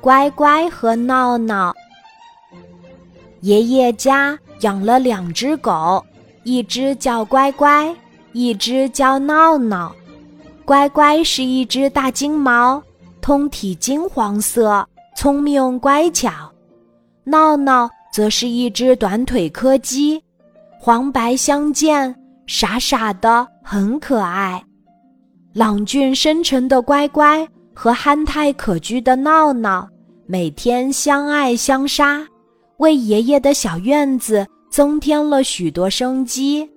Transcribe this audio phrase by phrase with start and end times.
[0.00, 1.74] 乖乖和闹闹。
[3.40, 6.04] 爷爷家养了两只狗，
[6.44, 7.94] 一只叫乖乖，
[8.32, 9.94] 一只叫闹闹。
[10.64, 12.82] 乖乖是一只大金毛，
[13.20, 14.86] 通体金黄色，
[15.16, 16.30] 聪明乖巧；
[17.24, 20.22] 闹闹则是一只短腿柯基，
[20.78, 22.14] 黄白相间，
[22.46, 24.62] 傻傻的，很可爱。
[25.52, 27.48] 朗俊深沉的乖乖
[27.82, 29.88] 和憨态可掬的闹闹，
[30.26, 32.22] 每天相爱相杀。
[32.76, 36.68] 为爷爷的小院子增添了许多生机。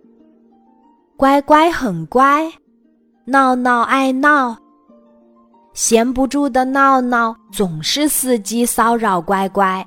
[1.18, 2.50] 乖乖很乖，
[3.26, 4.55] 闹闹爱闹。
[5.73, 9.86] 闲不住的闹闹总是伺机骚扰乖乖，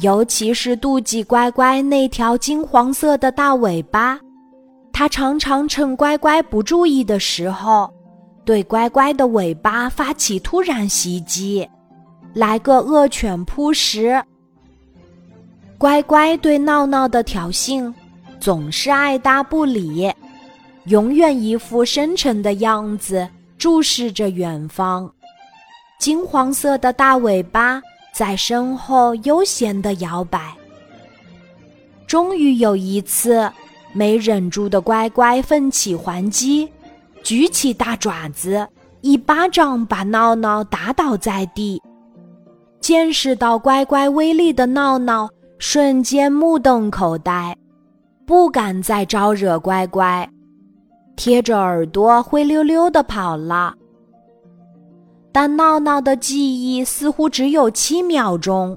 [0.00, 4.18] 尤其是妒忌乖乖那条金黄色的大尾巴。
[4.94, 7.92] 他常常趁乖乖不注意的时候，
[8.44, 11.68] 对乖乖的尾巴发起突然袭击，
[12.34, 14.22] 来个恶犬扑食。
[15.78, 17.92] 乖乖对闹闹的挑衅
[18.40, 20.12] 总是爱答不理，
[20.84, 25.10] 永远一副深沉的样子，注视着远方。
[25.98, 27.80] 金黄色的大尾巴
[28.12, 30.52] 在身后悠闲地摇摆。
[32.08, 33.48] 终于有一次，
[33.92, 36.68] 没忍住的乖乖奋起还击，
[37.22, 38.66] 举起大爪子，
[39.00, 41.80] 一巴掌把闹闹打倒在地。
[42.80, 45.28] 见识到乖乖威力的闹闹。
[45.58, 47.56] 瞬间目瞪口呆，
[48.26, 50.28] 不敢再招惹乖乖，
[51.14, 53.72] 贴着耳朵灰溜溜的跑了。
[55.30, 58.76] 但闹闹的记忆似乎只有七秒钟，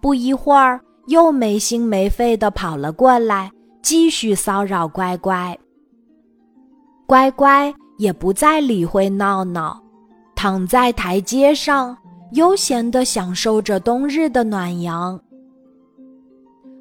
[0.00, 3.50] 不一会儿又没心没肺的跑了过来，
[3.82, 5.54] 继续骚扰乖乖。
[7.06, 9.80] 乖乖也不再理会闹闹，
[10.34, 11.96] 躺在台阶上，
[12.32, 15.20] 悠闲的享受着冬日的暖阳。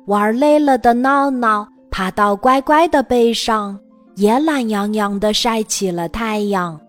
[0.06, 3.78] 玩累了的闹闹爬到乖乖的背上，
[4.16, 6.80] 也懒洋洋地晒起了太阳。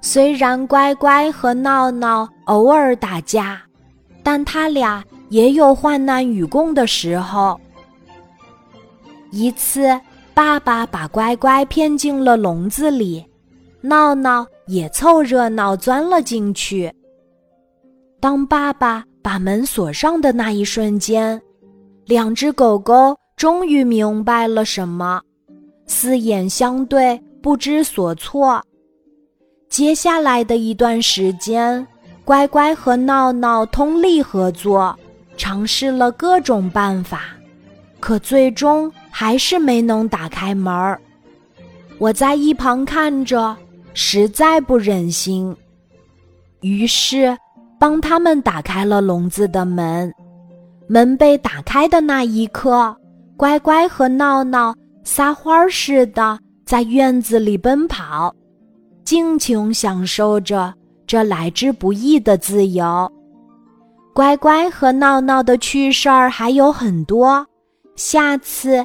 [0.00, 3.60] 虽然乖乖和闹闹偶尔打架，
[4.22, 7.60] 但他俩也有患难与共的时候。
[9.30, 9.98] 一次，
[10.40, 13.22] 爸爸把乖乖骗进了笼子里，
[13.82, 16.90] 闹闹也凑热闹钻了进去。
[18.18, 21.38] 当爸爸把门锁上的那一瞬间，
[22.06, 25.20] 两只狗狗终于明白了什么，
[25.86, 28.64] 四眼相对，不知所措。
[29.68, 31.86] 接下来的一段时间，
[32.24, 34.98] 乖乖和闹闹通力合作，
[35.36, 37.24] 尝试了各种办法，
[38.00, 41.00] 可最终还是没能打开门儿。
[41.98, 43.56] 我在一旁看着，
[43.92, 45.54] 实在不忍心，
[46.62, 47.36] 于是
[47.78, 50.12] 帮他们打开了笼子的门。
[50.88, 52.96] 门被打开的那一刻，
[53.36, 58.34] 乖乖和闹闹撒欢似的在院子里奔跑，
[59.04, 60.72] 尽情享受着
[61.06, 63.10] 这来之不易的自由。
[64.12, 67.46] 乖乖和闹闹的趣事儿还有很多，
[67.94, 68.84] 下次